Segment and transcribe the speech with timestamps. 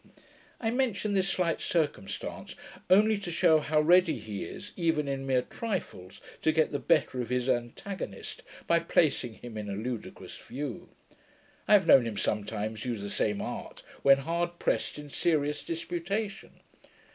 [0.59, 2.55] I mention this slight circumstance,
[2.89, 7.21] only to shew how ready he is, even in mere trifles, to get the better
[7.21, 10.89] of his antagonist, by placing him in a ludicrous view.
[11.67, 16.61] I have known him sometimes use the same art, when hard pressed in serious disputation.